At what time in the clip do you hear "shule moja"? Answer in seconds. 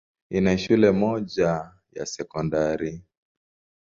0.57-1.71